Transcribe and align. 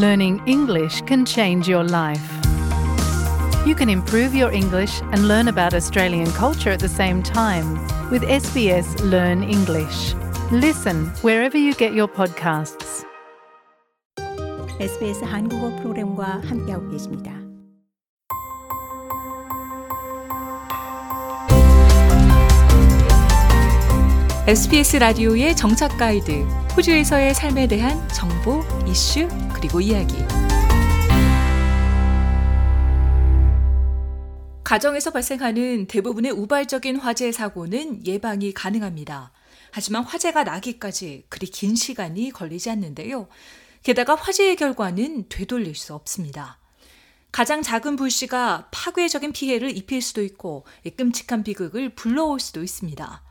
learning 0.00 0.42
English 0.46 1.02
can 1.02 1.24
change 1.24 1.68
your 1.68 1.84
life. 1.84 2.22
You 3.66 3.74
can 3.74 3.88
improve 3.88 4.34
your 4.34 4.52
English 4.52 5.00
and 5.12 5.26
learn 5.26 5.48
about 5.48 5.74
Australian 5.74 6.30
culture 6.32 6.70
at 6.70 6.80
the 6.80 6.88
same 6.88 7.22
time 7.22 7.78
with 8.10 8.22
SBS 8.22 9.00
Learn 9.10 9.42
English. 9.42 10.14
Listen 10.52 11.06
wherever 11.22 11.58
you 11.58 11.74
get 11.74 11.92
your 11.92 12.06
podcasts. 12.08 13.04
SBS 14.78 15.24
한국어 15.24 15.74
프로그램과 15.76 16.42
함께하고 16.44 16.90
계십니다. 16.90 17.32
SBS 24.46 24.98
라디오의 24.98 25.56
정착 25.56 25.98
가이드, 25.98 26.30
호주에서의 26.76 27.34
삶에 27.34 27.66
대한 27.66 28.08
정보, 28.10 28.62
이슈, 28.86 29.26
그리고 29.61 29.79
이야기. 29.79 30.15
가정에서 34.63 35.11
발생하는 35.11 35.85
대부분의 35.85 36.31
우발적인 36.31 36.95
화재 36.95 37.31
사고는 37.31 38.07
예방이 38.07 38.53
가능합니다. 38.53 39.31
하지만 39.69 40.03
화재가 40.03 40.45
나기까지 40.45 41.25
그리 41.29 41.45
긴 41.45 41.75
시간이 41.75 42.31
걸리지 42.31 42.71
않는데요. 42.71 43.27
게다가 43.83 44.15
화재의 44.15 44.55
결과는 44.55 45.29
되돌릴 45.29 45.75
수 45.75 45.93
없습니다. 45.93 46.57
가장 47.31 47.61
작은 47.61 47.97
불씨가 47.97 48.69
파괴적인 48.71 49.31
피해를 49.31 49.77
입힐 49.77 50.01
수도 50.01 50.23
있고 50.23 50.65
끔찍한 50.97 51.43
비극을 51.43 51.89
불러올 51.89 52.39
수도 52.39 52.63
있습니다. 52.63 53.23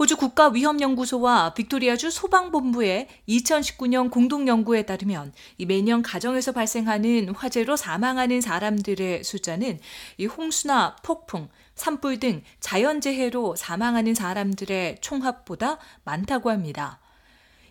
호주 0.00 0.16
국가위험연구소와 0.16 1.52
빅토리아주 1.52 2.10
소방본부의 2.10 3.06
2019년 3.28 4.10
공동연구에 4.10 4.84
따르면 4.84 5.34
매년 5.66 6.00
가정에서 6.00 6.52
발생하는 6.52 7.34
화재로 7.34 7.76
사망하는 7.76 8.40
사람들의 8.40 9.22
숫자는 9.22 9.78
이 10.16 10.24
홍수나 10.24 10.96
폭풍, 11.02 11.50
산불 11.74 12.18
등 12.18 12.42
자연재해로 12.60 13.56
사망하는 13.56 14.14
사람들의 14.14 15.02
총합보다 15.02 15.76
많다고 16.04 16.48
합니다. 16.48 16.98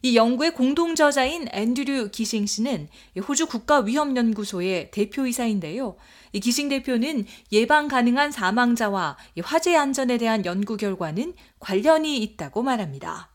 이 0.02 0.16
연구의 0.16 0.54
공동 0.54 0.96
저자인 0.96 1.48
앤드류 1.52 2.10
기싱 2.12 2.46
씨는 2.46 2.88
호주 3.28 3.48
국가위험연구소의 3.48 4.92
대표이사인데요. 4.92 5.98
이 6.32 6.40
기싱 6.40 6.70
대표는 6.70 7.26
예방 7.52 7.88
가능한 7.88 8.32
사망자와 8.32 9.18
화재 9.44 9.76
안전에 9.76 10.18
대한 10.18 10.46
연구 10.46 10.78
결과는 10.78 11.34
관련이 11.60 12.18
있다고 12.24 12.64
말합니다. 12.64 13.30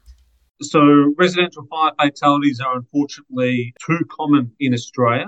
So 0.62 0.80
residential 1.18 1.66
fire 1.68 1.92
fatalities 1.98 2.62
are 2.62 2.78
unfortunately 2.78 3.74
too 3.84 3.98
common 4.16 4.52
in 4.60 4.72
Australia. 4.72 5.26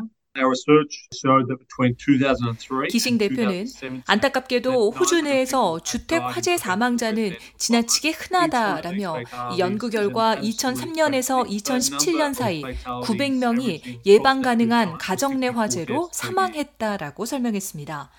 기싱 2.88 3.18
대표는 3.18 3.66
안타깝게도 4.06 4.90
호주 4.92 5.22
내에서 5.22 5.80
주택 5.80 6.18
화재 6.18 6.56
사망자는 6.56 7.36
지나치게 7.58 8.10
흔하다라며 8.12 9.16
이 9.54 9.58
연구 9.58 9.90
결과 9.90 10.36
2003년에서 10.36 11.46
2017년 11.48 12.34
사이 12.34 12.62
900명이 12.62 14.00
예방 14.06 14.42
가능한 14.42 14.98
가정 14.98 15.40
내 15.40 15.48
화재로 15.48 16.10
사망했다라고 16.12 17.24
설명했습니다. 17.26 18.10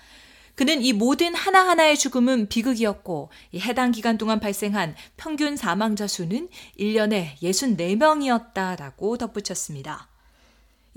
그는 0.58 0.82
이 0.82 0.92
모든 0.92 1.36
하나하나의 1.36 1.96
죽음은 1.96 2.48
비극이었고 2.48 3.30
해당 3.60 3.92
기간 3.92 4.18
동안 4.18 4.40
발생한 4.40 4.96
평균 5.16 5.56
사망자 5.56 6.08
수는 6.08 6.48
1년에 6.80 7.36
64명이었다라고 7.40 9.18
덧붙였습니다. 9.18 10.07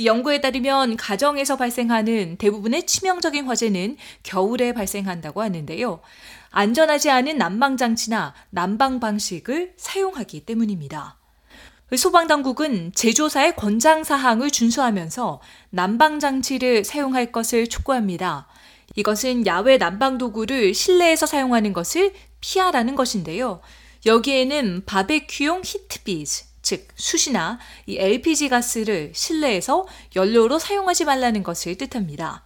이 0.02 0.07
연구에 0.07 0.41
따르면 0.41 0.97
가정에서 0.97 1.57
발생하는 1.57 2.38
대부분의 2.38 2.88
치명적인 2.88 3.45
화재는 3.45 3.97
겨울에 4.23 4.73
발생한다고 4.73 5.44
하는데요. 5.44 6.00
안전하지 6.50 7.12
않은 7.12 7.38
난방장치나 7.38 8.34
난방 8.50 9.00
방식을 9.00 9.73
사용하기 9.78 10.47
때문입니다. 10.47 11.19
소방당국은 11.95 12.94
제조사의 12.95 13.56
권장사항을 13.56 14.50
준수하면서 14.50 15.39
난방장치를 15.69 16.83
사용할 16.83 17.31
것을 17.31 17.68
촉구합니다. 17.68 18.47
이것은 18.95 19.45
야외 19.45 19.78
난방도구를 19.78 20.73
실내에서 20.73 21.28
사용하는 21.28 21.73
것을 21.73 22.16
피하라는 22.39 22.95
것인데요. 22.95 23.62
여기에는 24.07 24.81
바베큐용 24.88 25.62
히트비즈, 25.63 26.45
즉 26.61 26.88
숯이나 26.95 27.59
이 27.85 27.97
LPG 27.97 28.49
가스를 28.49 29.11
실내에서 29.13 29.85
연료로 30.16 30.59
사용하지 30.59 31.05
말라는 31.05 31.44
것을 31.44 31.75
뜻합니다. 31.77 32.44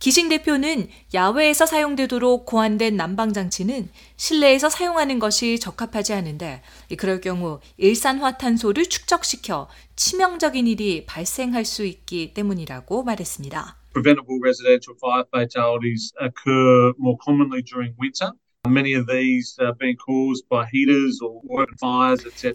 기싱 0.00 0.30
대표는 0.30 0.88
야외에서 1.12 1.66
사용되도록 1.66 2.46
고안된 2.46 2.96
난방 2.96 3.34
장치는 3.34 3.90
실내에서 4.16 4.70
사용하는 4.70 5.18
것이 5.18 5.58
적합하지 5.60 6.14
않은데 6.14 6.62
그럴 6.96 7.20
경우 7.20 7.60
일산화탄소를 7.76 8.86
축적시켜 8.86 9.68
치명적인 9.96 10.66
일이 10.66 11.04
발생할 11.04 11.66
수 11.66 11.84
있기 11.84 12.32
때문이라고 12.32 13.02
말했습니다. 13.02 13.76
Preventable 13.92 14.40
residential 14.42 14.96
fire 14.96 15.24
fatalities 15.28 16.14
occur 16.16 16.94
more 16.98 17.18
commonly 17.22 17.62
during 17.62 17.94
winter. 18.00 18.32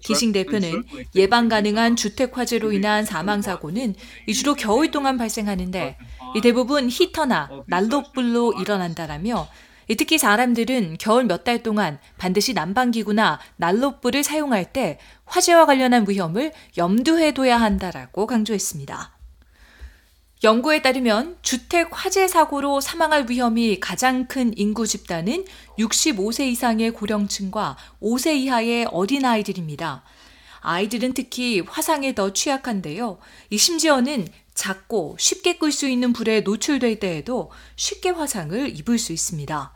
기싱 0.04 0.32
대표는 0.32 0.84
예방 1.16 1.50
가능한 1.50 1.96
주택 1.96 2.38
화재로 2.38 2.72
인한 2.74 3.06
사망 3.06 3.42
사고는 3.42 3.96
주로 4.32 4.54
겨울 4.54 4.92
동안 4.92 5.18
발생하는데 5.18 5.98
대부분 6.44 6.90
히터나 6.90 7.50
난로불로 7.68 8.54
일어난다라며 8.54 9.48
특히 9.98 10.18
사람들은 10.20 10.98
겨울 11.00 11.26
몇 11.26 11.44
달 11.44 11.64
동안 11.64 12.00
반드시 12.18 12.54
난방기구나 12.54 13.40
난로불을 13.58 14.24
사용할 14.24 14.72
때 14.74 15.00
화재와 15.26 15.66
관련한 15.66 16.06
위험을 16.08 16.52
염두에 16.78 17.34
둬야 17.34 17.60
한다라고 17.60 18.28
강조했습니다. 18.28 19.15
연구에 20.44 20.82
따르면 20.82 21.38
주택 21.42 21.90
화재 21.92 22.28
사고로 22.28 22.82
사망할 22.82 23.28
위험이 23.30 23.80
가장 23.80 24.28
큰 24.28 24.54
인구 24.58 24.86
집단은 24.86 25.46
65세 25.80 26.48
이상의 26.48 26.92
고령층과 26.92 27.78
5세 28.02 28.36
이하의 28.36 28.86
어린아이들입니다. 28.86 30.04
아이들은 30.60 31.14
특히 31.14 31.62
화상에 31.62 32.14
더 32.14 32.34
취약한데요. 32.34 33.18
심지어는 33.56 34.28
작고 34.54 35.16
쉽게 35.20 35.58
끌 35.58 35.72
수 35.72 35.88
있는 35.88 36.12
불에 36.12 36.42
노출될 36.42 37.00
때에도 37.00 37.52
쉽게 37.76 38.10
화상을 38.10 38.78
입을 38.78 39.00
수 39.00 39.14
있습니다. 39.14 39.74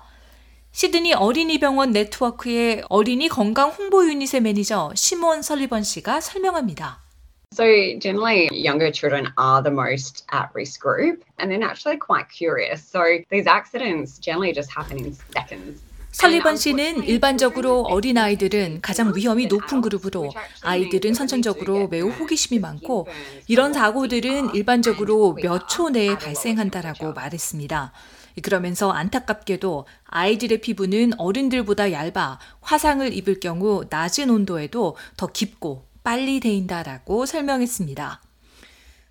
시드니 0.72 1.14
어린이병원 1.14 1.92
네트워크의 1.92 2.84
어린이 2.90 3.28
건강 3.28 3.70
홍보 3.70 4.06
유닛의 4.06 4.42
매니저 4.42 4.94
시몬 4.96 5.42
설리번 5.42 5.84
씨가 5.84 6.22
설명합니다. 6.22 7.09
So, 7.52 7.66
generally, 8.00 8.48
younger 8.54 8.92
children 8.92 9.34
are 9.36 9.64
the 9.64 9.72
most 9.72 10.24
at 10.32 10.50
risk 10.54 10.80
group, 10.82 11.24
and 11.40 11.50
they're 11.50 11.58
naturally 11.58 11.98
quite 11.98 12.30
curious. 12.30 12.84
So, 12.86 13.02
these 13.32 13.48
accidents 13.48 14.20
generally 14.20 14.54
just 14.54 14.70
happen 14.72 15.00
in 15.00 15.14
seconds. 15.34 15.82
설리번 16.12 16.58
씨는 16.58 17.04
일반적으로 17.06 17.82
어린 17.84 18.18
아이들은 18.20 18.82
가장 18.82 19.14
위험이 19.16 19.48
높은 19.48 19.82
그룹으로 19.82 20.32
아이들은 20.64 21.14
선천적으로 21.14 21.88
매우 21.88 22.10
호기심이 22.10 22.60
많고 22.60 23.08
이런 23.48 23.74
사고들은 23.74 24.54
일반적으로 24.56 25.34
몇 25.42 25.68
초 25.68 25.90
내에 25.90 26.18
발생한다라고 26.18 27.14
말했습니다. 27.14 27.92
그러면서 28.42 28.92
안타깝게도 28.92 29.86
아이들의 30.06 30.62
피부는 30.62 31.12
어른들보다 31.20 31.92
얇아 31.92 32.40
화상을 32.62 33.12
입을 33.14 33.40
경우 33.40 33.84
낮은 33.90 34.30
온도에도 34.30 34.96
더 35.18 35.28
깊고 35.28 35.89
빨리 36.04 36.40
데인다라고 36.40 37.26
설명했습니다. 37.26 38.22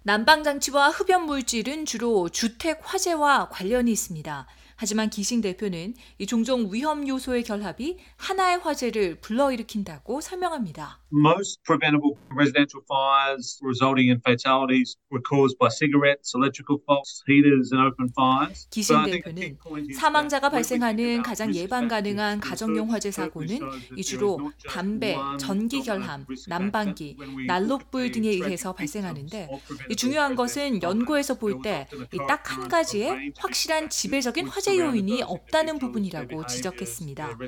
난방장치와 0.03 0.89
흡연 0.89 1.27
물질은 1.27 1.85
주로 1.85 2.29
주택 2.29 2.81
화재와 2.83 3.51
관련이 3.51 3.93
있습니다. 3.93 4.47
하지만 4.81 5.11
기싱 5.11 5.41
대표는 5.41 5.95
이 6.19 6.27
종종 6.27 6.73
위험 6.73 7.07
요소의 7.09 7.43
결합이 7.43 7.99
하나의 8.17 8.59
화재를 8.59 9.17
불러일으킨다고 9.21 10.21
설명합니다. 10.21 11.01
Most 11.11 11.59
preventable 11.65 12.15
residential 12.31 12.85
fires 12.87 13.59
resulting 13.65 14.07
in 14.13 14.21
fatalities 14.23 14.95
were 15.11 15.19
caused 15.27 15.59
by 15.59 15.67
cigarettes, 15.69 16.31
electrical 16.37 16.79
faults, 16.87 17.25
heaters 17.27 17.75
and 17.75 17.83
open 17.91 18.07
fires. 18.15 18.69
기싱 18.71 19.03
대표는 19.03 19.59
사망자가 19.99 20.49
발생하는 20.51 21.23
가장 21.23 21.53
예방 21.57 21.89
가능한 21.89 22.39
가정용 22.39 22.93
화재 22.93 23.11
사고는 23.11 23.59
이 23.97 24.03
주로 24.05 24.53
담배, 24.69 25.17
전기 25.41 25.83
결함, 25.83 26.25
난방기, 26.47 27.17
난로불 27.49 28.13
등에 28.13 28.29
의해서 28.31 28.73
발생하는데 28.75 29.49
중요한 29.97 30.37
것은 30.37 30.83
연구에서 30.83 31.35
볼 31.37 31.59
때 31.63 31.89
딱 32.29 32.39
한 32.49 32.69
가지의 32.69 33.33
확실한 33.39 33.91
지배적인 33.91 34.47
화재 34.47 34.68
화재 34.69 34.79
요인이 34.79 35.23
없다는 35.23 35.79
부분이라고 35.79 36.47
지적했습니다. 36.47 37.38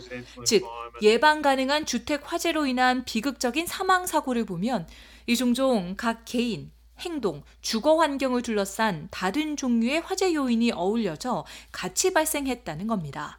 즉, 0.47 0.65
예방 1.03 1.43
가능한 1.43 1.85
주택 1.85 2.23
화재로 2.25 2.67
인한 2.67 3.05
비극적인 3.05 3.67
사망 3.67 4.07
사고를 4.07 4.47
보면 4.47 4.89
이 5.27 5.37
종종 5.37 5.95
각 5.97 6.23
개인, 6.25 6.73
행동, 6.99 7.43
주거 7.61 7.97
환경을 7.97 8.43
둘러싼 8.43 9.09
다른 9.11 9.57
종류의 9.57 10.01
화재 10.01 10.33
요인이 10.33 10.73
어울려져 10.73 11.45
같이 11.73 12.13
발생했다는 12.13 12.87
겁니다. 12.87 13.39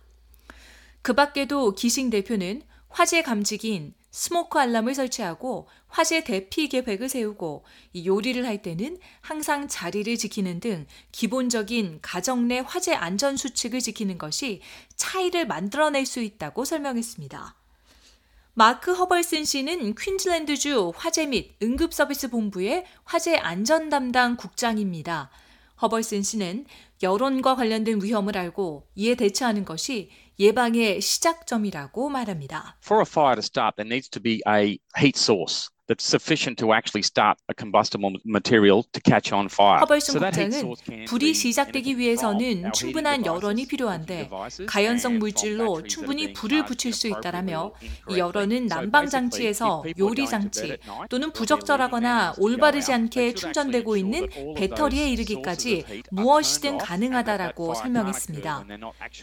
그 1.02 1.14
밖에도 1.14 1.74
기싱 1.74 2.12
대표는 2.12 2.62
화재 2.90 3.24
감지기인 3.24 3.96
smoke 4.12 4.60
alarm을 4.60 4.94
설치하고 4.94 5.68
화재 5.92 6.24
대피 6.24 6.70
계획을 6.70 7.10
세우고 7.10 7.66
요리를 8.06 8.46
할 8.46 8.62
때는 8.62 8.98
항상 9.20 9.68
자리를 9.68 10.18
지키는 10.18 10.60
등 10.62 10.88
기본적인 11.12 12.00
가정 12.02 12.48
내 12.48 12.60
화재 12.60 12.94
안전 12.94 13.38
수칙을 13.38 13.82
지키는 13.82 14.18
것이 14.18 14.62
차이를 14.96 15.46
만들어낼 15.46 16.06
수 16.06 16.22
있다고 16.22 16.66
설명했습니다. 16.66 17.56
마크 18.54 18.94
허벌슨 18.94 19.46
씨는 19.46 19.96
퀸즐랜드주 19.96 20.94
화재 20.96 21.26
및 21.26 21.56
응급 21.62 21.94
서비스 21.94 22.30
본부의 22.30 22.86
화재 23.04 23.36
안전 23.36 23.90
담당 23.90 24.36
국장입니다. 24.38 25.30
허벌슨 25.82 26.22
씨는 26.22 26.66
여론과 27.02 27.56
관련된 27.56 28.02
위험을 28.04 28.38
알고 28.38 28.88
이에 28.96 29.16
대처하는 29.16 29.66
것이 29.66 30.10
예방의 30.40 31.02
시작점이라고 31.02 32.10
말합니다. 32.10 32.78
For 32.84 33.02
a 33.02 33.06
fire 33.08 33.36
to 33.36 33.40
start, 33.40 33.76
there 33.76 33.88
needs 33.88 34.10
to 34.10 34.22
be 34.22 34.42
a 34.48 34.78
heat 34.98 35.18
source. 35.18 35.70
That's 35.92 36.06
sufficient 36.08 36.58
to 36.58 36.72
actually 36.72 37.04
start 37.04 37.38
a 37.50 37.54
combustible 37.54 38.14
material 38.24 38.84
to 38.94 39.02
catch 39.04 39.34
on 39.34 39.48
fire. 39.48 39.80
허벌슨 39.82 40.20
국장은 40.20 41.06
불이 41.08 41.34
시작되기 41.34 41.98
위해서는 41.98 42.72
충분한 42.72 43.26
여론이 43.26 43.68
필요한데 43.68 44.30
가연성 44.68 45.20
물질로 45.20 45.84
충분히 45.84 46.32
불을 46.32 46.66
붙일 46.66 46.94
수 46.94 47.08
있다라며 47.08 47.74
이 48.10 48.18
여론은 48.18 48.68
난방 48.68 49.08
장치에서 49.08 49.84
요리 50.00 50.26
장치 50.26 50.78
또는 51.10 51.32
부적절하거나 51.34 52.36
올바르지 52.38 52.94
않게 52.94 53.34
충전되고 53.34 53.98
있는 53.98 54.28
배터리에 54.56 55.10
이르기까지 55.10 56.04
무엇이든 56.12 56.78
가능하다라고 56.78 57.74
설명했습니다. 57.76 58.66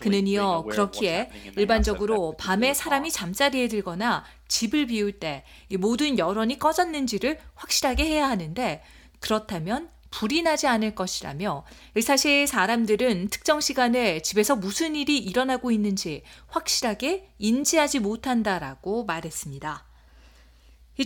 그는 0.00 0.26
이어 0.26 0.64
그렇기에 0.69 1.31
일반적으로 1.56 2.35
밤에 2.38 2.75
사람이 2.75 3.11
잠자리에 3.11 3.69
들거나 3.69 4.25
집을 4.49 4.87
비울 4.87 5.12
때 5.12 5.45
모든 5.79 6.19
여론이 6.19 6.59
꺼졌는지를 6.59 7.39
확실하게 7.55 8.05
해야 8.05 8.29
하는데 8.29 8.83
그렇다면 9.21 9.91
불이 10.11 10.43
나지 10.43 10.67
않을 10.67 10.95
것이라며 10.95 11.65
사실 12.03 12.47
사람들은 12.47 13.29
특정 13.29 13.61
시간에 13.61 14.21
집에서 14.23 14.56
무슨 14.56 14.97
일이 14.97 15.19
일어나고 15.19 15.71
있는지 15.71 16.23
확실하게 16.49 17.29
인지하지 17.39 18.00
못한다라고 18.00 19.05
말했습니다. 19.05 19.85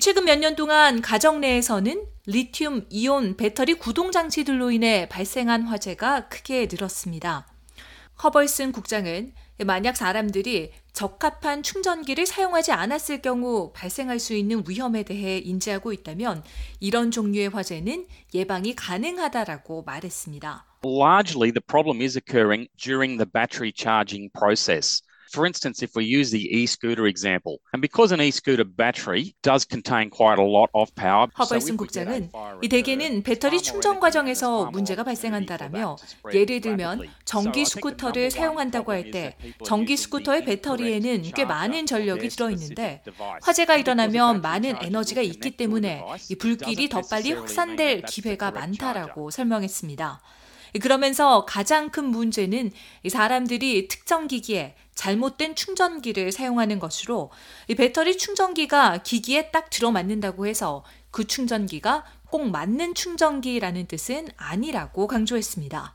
최근 0.00 0.24
몇 0.24 0.38
년 0.38 0.56
동안 0.56 1.02
가정 1.02 1.40
내에서는 1.40 2.06
리튬 2.26 2.86
이온 2.88 3.36
배터리 3.36 3.74
구동 3.74 4.10
장치들로 4.12 4.70
인해 4.70 5.08
발생한 5.08 5.64
화재가 5.64 6.28
크게 6.28 6.68
늘었습니다. 6.70 7.46
허벌슨 8.22 8.72
국장은 8.72 9.34
만약 9.66 9.96
사람들이 9.96 10.72
적합한 10.92 11.62
충전기를 11.62 12.26
사용하지 12.26 12.72
않았을 12.72 13.22
경우 13.22 13.72
발생할 13.74 14.18
수 14.18 14.34
있는 14.34 14.62
위험에 14.68 15.02
대해 15.02 15.38
인지하고 15.38 15.92
있다면 15.92 16.44
이런 16.80 17.10
종류의 17.10 17.48
화재는 17.48 18.06
예방이 18.34 18.76
가능하다라고 18.76 19.82
말했습니다. 19.84 20.66
Largely 20.84 21.52
the 21.52 21.60
problem 21.60 22.02
is 22.02 22.18
occurring 22.18 22.68
during 22.76 23.16
the 23.16 23.30
battery 23.30 23.72
charging 23.74 24.30
process. 24.32 25.02
For 25.32 25.46
instance, 25.46 25.82
if 25.82 25.96
we 25.96 26.04
use 26.04 26.30
the 26.30 26.44
e-scooter 26.44 27.06
example, 27.06 27.56
and 27.72 27.80
because 27.80 28.12
an 28.12 28.20
e-scooter 28.20 28.64
battery 28.64 29.34
does 29.42 29.64
contain 29.64 30.10
quite 30.10 30.38
a 30.38 30.44
lot 30.44 30.68
of 30.74 30.94
power. 30.94 31.26
허벌슨 31.38 31.78
국장은 31.78 32.30
이 32.60 32.68
대개는 32.68 33.22
배터리 33.22 33.62
충전 33.62 33.98
과정에서 33.98 34.66
문제가 34.70 35.04
발생한다라며 35.04 35.96
예를 36.34 36.60
들면 36.60 37.08
전기 37.24 37.64
스쿠터를 37.64 38.30
사용한다고 38.30 38.92
할 38.92 39.10
때 39.10 39.36
전기 39.64 39.96
스쿠터의 39.96 40.44
배터리에는 40.44 41.22
꽤 41.34 41.44
많은 41.46 41.86
전력이 41.86 42.28
들어 42.28 42.50
있는데 42.50 43.02
화재가 43.42 43.76
일어나면 43.76 44.42
많은 44.42 44.76
에너지가 44.82 45.22
있기 45.22 45.56
때문에 45.56 46.04
이 46.28 46.34
불길이 46.36 46.88
더 46.90 47.00
빨리 47.10 47.32
확산될 47.32 48.02
기회가 48.02 48.50
많다라고 48.50 49.30
설명했습니다. 49.30 50.20
그러면서 50.80 51.44
가장 51.44 51.90
큰 51.90 52.06
문제는 52.06 52.70
사람들이 53.08 53.88
특정 53.88 54.26
기기에 54.26 54.74
잘못된 54.94 55.54
충전기를 55.54 56.32
사용하는 56.32 56.78
것으로 56.78 57.30
이 57.68 57.74
배터리 57.74 58.16
충전기가 58.16 59.02
기기에 59.02 59.50
딱 59.50 59.70
들어맞는다고 59.70 60.46
해서 60.46 60.84
그 61.10 61.26
충전기가 61.26 62.04
꼭 62.30 62.50
맞는 62.50 62.94
충전기라는 62.94 63.86
뜻은 63.86 64.28
아니라고 64.36 65.06
강조했습니다. 65.06 65.94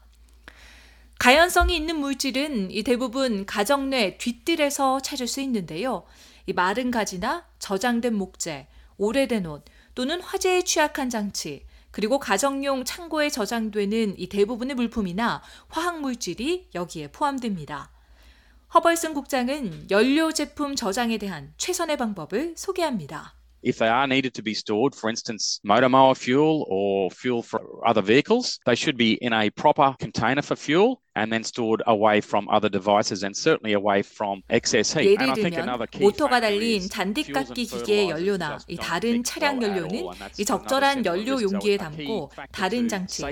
가연성이 1.20 1.76
있는 1.76 2.00
물질은 2.00 2.70
이 2.70 2.84
대부분 2.84 3.46
가정 3.48 3.90
내 3.90 4.18
뒷뜰에서 4.20 5.00
찾을 5.00 5.28
수 5.28 5.42
있는데요. 5.42 6.04
이 6.46 6.54
마른 6.54 6.92
가지나 6.92 7.46
저장된 7.58 8.14
목재, 8.14 8.68
오래된 8.98 9.48
옷 9.48 9.66
또는 9.96 10.22
화재에 10.22 10.62
취약한 10.62 11.10
장치, 11.10 11.66
그리고 11.98 12.20
가정용 12.20 12.84
창고에 12.84 13.32
저장되는 13.32 14.20
이 14.20 14.28
대부분의 14.30 14.76
물품이나 14.76 15.42
화학 15.68 16.00
물질이 16.00 16.70
여기에 16.76 17.08
포함됩니다. 17.08 17.92
허벌슨 18.72 19.16
국장은 19.16 19.90
연료 19.90 20.32
제품 20.32 20.76
저장에 20.76 21.18
대한 21.18 21.56
최선의 21.58 21.98
방법을 21.98 22.54
소개합니다. 22.56 23.34
If 23.66 23.80
they 23.80 23.92
are 23.92 24.06
needed 24.06 24.36
to 24.36 24.44
be 24.44 24.52
stored, 24.52 24.96
for 24.96 25.10
instance, 25.10 25.60
motor 25.66 25.90
mower 25.90 26.14
fuel 26.16 26.66
or 26.68 27.10
fuel 27.12 27.42
for 27.42 27.66
other 27.84 28.06
vehicles, 28.06 28.60
they 28.68 28.78
should 28.78 28.96
be 28.96 29.18
in 29.20 29.34
a 29.34 29.50
proper 29.50 29.96
container 29.98 30.46
for 30.46 30.56
fuel 30.56 31.02
and 31.18 31.32
then 31.32 31.42
stored 31.42 31.82
away 31.88 32.22
from 32.22 32.48
other 32.50 32.70
devices 32.70 33.24
and 33.26 33.36
certainly 33.36 33.74
away 33.74 34.00
from 34.06 34.42
excess 34.50 34.94
heat. 34.94 35.18
예를 35.18 35.34
들면 35.34 35.88
모터가 36.00 36.40
달린 36.40 36.88
잔디깎기 36.88 37.66
기계의 37.66 38.10
연료나 38.10 38.60
이 38.68 38.78
다른 38.78 39.24
차량 39.24 39.62
연료는 39.62 40.06
이 40.38 40.46
적절한 40.46 41.06
연료 41.06 41.42
용기에 41.42 41.78
담고 41.78 42.32
다른 42.52 42.88
장치, 42.88 43.24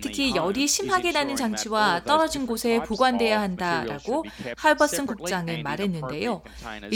특히 0.00 0.34
열이 0.34 0.68
심하게 0.68 1.12
나는 1.12 1.34
장치와 1.34 2.04
떨어진 2.04 2.46
곳에 2.46 2.80
보관돼야 2.82 3.40
한다라고 3.40 4.24
할버슨 4.56 5.06
국장은 5.06 5.62
말했는데요. 5.62 6.42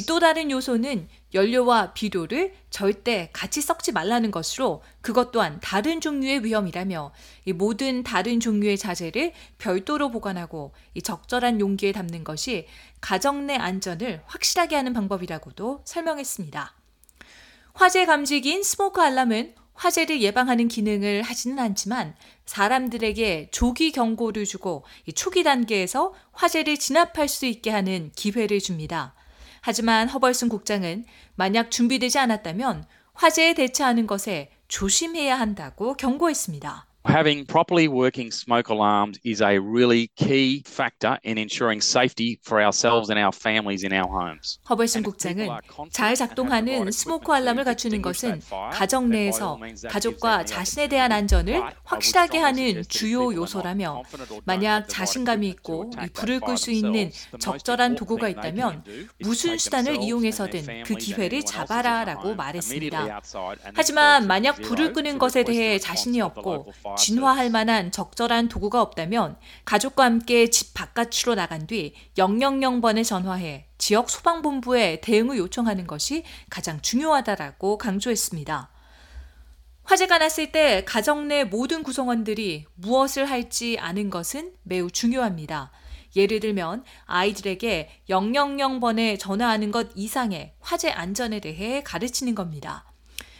또 0.06 0.20
다른 0.20 0.50
요소는 0.50 1.08
연료와 1.34 1.92
비료를 1.92 2.54
절대 2.70 3.30
같이 3.32 3.60
썩지 3.60 3.92
말라는 3.92 4.30
것으로 4.30 4.82
그것 5.06 5.30
또한 5.30 5.60
다른 5.62 6.00
종류의 6.00 6.44
위험이라며 6.44 7.12
이 7.44 7.52
모든 7.52 8.02
다른 8.02 8.40
종류의 8.40 8.76
자재를 8.76 9.32
별도로 9.56 10.10
보관하고 10.10 10.72
이 10.94 11.00
적절한 11.00 11.60
용기에 11.60 11.92
담는 11.92 12.24
것이 12.24 12.66
가정 13.00 13.46
내 13.46 13.54
안전을 13.54 14.24
확실하게 14.26 14.74
하는 14.74 14.92
방법이라고도 14.92 15.82
설명했습니다. 15.84 16.74
화재 17.74 18.04
감지기인 18.04 18.64
스모크 18.64 19.00
알람은 19.00 19.54
화재를 19.74 20.20
예방하는 20.22 20.66
기능을 20.66 21.22
하지는 21.22 21.60
않지만 21.60 22.16
사람들에게 22.46 23.50
조기 23.52 23.92
경고를 23.92 24.44
주고 24.44 24.84
초기 25.14 25.44
단계에서 25.44 26.14
화재를 26.32 26.78
진압할 26.78 27.28
수 27.28 27.46
있게 27.46 27.70
하는 27.70 28.10
기회를 28.16 28.58
줍니다. 28.58 29.14
하지만 29.60 30.08
허벌슨 30.08 30.48
국장은 30.48 31.04
만약 31.36 31.70
준비되지 31.70 32.18
않았다면 32.18 32.86
화재에 33.14 33.54
대처하는 33.54 34.08
것에 34.08 34.50
조심해야 34.68 35.38
한다고 35.38 35.94
경고했습니다. 35.94 36.85
Having 37.06 37.46
properly 37.46 37.88
working 37.88 38.32
smoke 38.32 38.68
alarms 38.68 39.18
is 39.24 39.40
a 39.40 39.58
really 39.58 40.10
key 40.16 40.62
factor 40.66 41.18
in 41.24 41.38
ensuring 41.38 41.80
safety 41.80 42.40
for 42.44 42.60
ourselves 42.60 43.10
and 43.10 43.18
our 43.18 43.32
families 43.32 43.84
in 43.84 43.92
our 43.92 44.08
homes. 44.08 44.58
허벌슨 44.68 45.02
국장은 45.04 45.48
잘 45.92 46.16
작동하는 46.16 46.90
스모크 46.90 47.32
알람을 47.32 47.64
갖추는 47.64 48.02
것은 48.02 48.40
가정 48.72 49.08
내에서 49.08 49.58
가족과 49.88 50.44
자신에 50.44 50.88
대한 50.88 51.12
안전을 51.12 51.62
확실하게 51.84 52.38
하는 52.38 52.82
주요 52.88 53.32
요소라며 53.32 54.02
만약 54.44 54.88
자신감이 54.88 55.48
있고 55.50 55.90
불을 56.12 56.40
끌 56.40 56.56
수 56.56 56.72
있는 56.72 57.12
적절한 57.38 57.94
도구가 57.94 58.28
있다면 58.30 58.82
무슨 59.20 59.56
수단을 59.58 60.02
이용해서든 60.02 60.82
그 60.84 60.94
기회를 60.96 61.44
잡아라라고 61.44 62.34
말했습니다. 62.34 63.20
하지만 63.74 64.26
만약 64.26 64.56
불을 64.60 64.92
끄는 64.92 65.18
것에 65.18 65.44
대해 65.44 65.78
자신이 65.78 66.20
없고 66.20 66.66
진화할 66.96 67.50
만한 67.50 67.92
적절한 67.92 68.48
도구가 68.48 68.82
없다면 68.82 69.38
가족과 69.64 70.04
함께 70.04 70.50
집 70.50 70.74
바깥으로 70.74 71.34
나간 71.34 71.66
뒤 71.66 71.94
000번에 72.16 73.04
전화해 73.04 73.66
지역 73.78 74.10
소방본부에 74.10 75.00
대응을 75.02 75.36
요청하는 75.38 75.86
것이 75.86 76.24
가장 76.50 76.80
중요하다라고 76.80 77.78
강조했습니다. 77.78 78.70
화재가 79.84 80.18
났을 80.18 80.50
때 80.50 80.84
가정 80.84 81.28
내 81.28 81.44
모든 81.44 81.84
구성원들이 81.84 82.66
무엇을 82.74 83.30
할지 83.30 83.76
아는 83.78 84.10
것은 84.10 84.52
매우 84.64 84.90
중요합니다. 84.90 85.70
예를 86.16 86.40
들면 86.40 86.82
아이들에게 87.04 88.02
000번에 88.08 89.18
전화하는 89.18 89.70
것 89.70 89.88
이상의 89.94 90.54
화재 90.60 90.90
안전에 90.90 91.40
대해 91.40 91.82
가르치는 91.82 92.34
겁니다. 92.34 92.85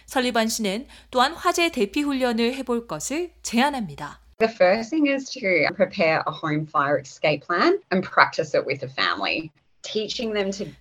설리반 0.07 0.49
씨는 0.49 0.87
또한 1.11 1.33
화재 1.35 1.71
대피 1.71 2.03
훈련을 2.03 2.55
해볼 2.55 2.87
것을 2.87 3.33
제안합니다. 3.43 4.21
The 4.39 4.53
first 4.53 4.91
thing 4.91 5.09
is 5.09 5.31
to 5.33 5.75
prepare 5.75 6.23
a 6.27 6.33
home 6.33 6.67
fire 6.67 6.99
escape 7.01 7.47
plan 7.47 7.81
and 7.91 8.07
practice 8.07 8.55
it 8.55 8.67
with 8.67 8.81
the 8.81 8.89
family. 8.89 9.51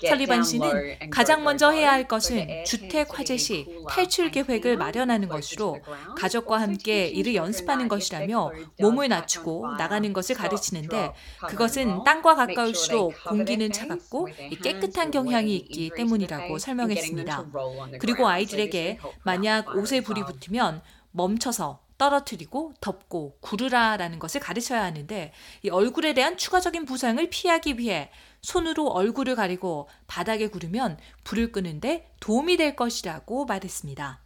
설리반 0.08 0.44
씨는 0.44 1.10
가장 1.10 1.44
먼저 1.44 1.70
해야 1.72 1.92
할 1.92 2.08
것은 2.08 2.64
주택 2.66 3.18
화재 3.18 3.38
시 3.38 3.66
탈출 3.90 4.32
계획을 4.32 4.78
마련하는 4.78 5.30
것으로 5.30 5.80
가족과 6.18 6.60
함께 6.62 7.08
이를 7.08 7.36
연습하는 7.36 7.88
것이라며 7.88 8.52
몸을 8.80 9.10
낮추고 9.10 9.76
나가는 9.78 10.12
것을 10.14 10.36
가르치는데 10.36 11.12
그것은 11.48 12.04
땅과 12.04 12.36
가까울수록 12.36 13.14
공기는 13.24 13.72
차갑고 13.72 14.30
깨끗한 14.64 15.12
경향이 15.12 15.56
있기 15.56 15.92
때문이라고 15.96 16.58
설명했습니다. 16.58 17.46
그리고 18.00 18.28
아이들에게 18.28 19.00
만약 19.24 19.76
옷에 19.76 20.02
불이 20.02 20.24
붙으면 20.24 20.82
멈춰서 21.12 21.86
떨어뜨리고 21.98 22.74
덮고 22.82 23.38
구르라라는 23.40 24.20
것을 24.20 24.42
가르쳐야 24.42 24.84
하는데 24.84 25.32
이 25.64 25.70
얼굴에 25.70 26.14
대한 26.14 26.36
추가적인 26.38 26.86
부상을 26.86 27.26
피하기 27.30 27.80
위해 27.80 28.12
손으로 28.46 28.90
얼굴을 28.90 29.36
가리고 29.36 29.90
바닥에 30.06 30.48
구르면 30.48 31.00
불을 31.24 31.52
끄는데 31.52 32.12
도움이 32.20 32.58
될 32.58 32.76
것이라고 32.76 33.46
말했습니다. 33.46 34.22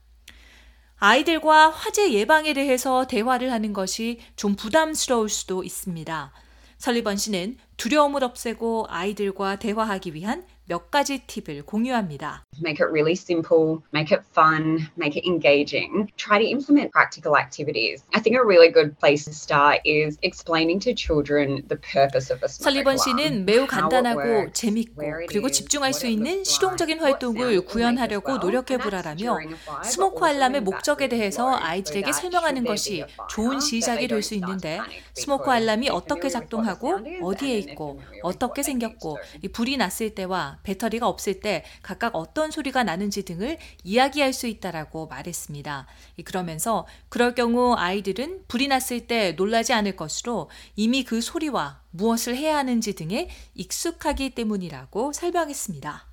아이들과 0.97 1.69
화재 1.69 2.11
예방에 2.11 2.53
대해서 2.53 3.07
대화를 3.07 3.53
하는 3.53 3.71
것이 3.71 4.19
좀 4.35 4.57
부담스러울 4.57 5.29
수도 5.29 5.63
있습니다. 5.63 6.33
설리번 6.77 7.15
씨는 7.15 7.57
두려움을 7.77 8.25
없애고 8.25 8.87
아이들과 8.89 9.57
대화하기 9.57 10.13
위한 10.13 10.45
몇 10.69 10.91
가지 10.91 11.17
팁을 11.25 11.63
공유합니다. 11.63 12.45
Make 12.61 12.77
it 12.85 12.91
really 12.91 13.13
simple, 13.15 13.81
make 13.91 14.13
it 14.15 14.21
fun, 14.37 14.85
make 14.99 15.17
it 15.17 15.25
engaging. 15.25 16.05
Try 16.15 16.37
to 16.37 16.45
implement 16.45 16.91
practical 16.91 17.33
activities. 17.35 18.03
I 18.13 18.21
think 18.21 18.37
a 18.37 18.45
really 18.45 18.69
good 18.71 18.93
place 18.99 19.25
to 19.25 19.33
start 19.33 19.81
is 19.83 20.19
explaining 20.21 20.77
to 20.85 20.93
children 20.93 21.65
the 21.69 21.77
purpose 21.81 22.29
of 22.31 22.43
a 22.45 22.49
smoke 22.49 22.69
설리번 22.69 22.97
씨는 22.97 23.45
매우 23.45 23.65
간단하고 23.65 24.53
재밌고 24.53 25.01
그리고 25.27 25.49
집중할 25.49 25.91
수 25.93 26.05
있는 26.05 26.43
실용적인 26.43 26.99
활동을 26.99 27.61
구현하려고 27.65 28.37
노력해 28.37 28.77
보라라며 28.77 29.39
smoke 29.83 30.23
alarm의 30.23 30.61
목적에 30.61 31.07
대해서 31.09 31.55
아이들에게 31.55 32.11
설명하는 32.13 32.63
것이 32.63 33.05
좋은 33.29 33.59
시작이 33.59 34.07
될 34.07 34.21
수 34.21 34.35
있는데 34.35 34.79
smoke 35.15 35.49
alarm이 35.49 35.89
어떻게 35.89 36.29
작동하고 36.29 36.99
어디에 37.23 37.57
있고 37.57 38.01
어떻게 38.21 38.61
생겼고 38.61 39.17
불이 39.53 39.77
났을 39.77 40.13
때와 40.13 40.58
배터리가 40.63 41.07
없을 41.07 41.39
때 41.39 41.63
각각 41.81 42.15
어떤 42.15 42.51
소리가 42.51 42.83
나는지 42.83 43.23
등을 43.23 43.57
이야기할 43.83 44.33
수 44.33 44.47
있다라고 44.47 45.07
말했습니다. 45.07 45.87
그러면서 46.25 46.87
그럴 47.09 47.35
경우 47.35 47.75
아이들은 47.75 48.45
불이 48.47 48.67
났을 48.67 49.07
때 49.07 49.33
놀라지 49.33 49.73
않을 49.73 49.95
것으로 49.95 50.49
이미 50.75 51.03
그 51.03 51.21
소리와 51.21 51.81
무엇을 51.91 52.35
해야 52.35 52.57
하는지 52.57 52.93
등에 52.93 53.29
익숙하기 53.55 54.31
때문이라고 54.31 55.13
설명했습니다. 55.13 56.05